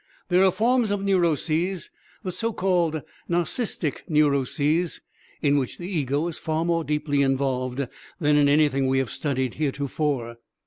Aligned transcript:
There 0.29 0.43
are 0.43 0.49
forms 0.49 0.89
of 0.89 1.03
neuroses, 1.03 1.91
the 2.23 2.31
so 2.31 2.53
called 2.53 3.03
narcistic 3.29 3.97
neuroses, 4.09 4.99
in 5.43 5.59
which 5.59 5.77
the 5.77 5.87
ego 5.87 6.27
is 6.27 6.39
far 6.39 6.65
more 6.65 6.83
deeply 6.83 7.21
involved 7.21 7.87
than 8.19 8.35
in 8.35 8.49
anything 8.49 8.87
we 8.87 8.97
have 8.97 9.11
studied 9.11 9.53
heretofore. 9.53 10.37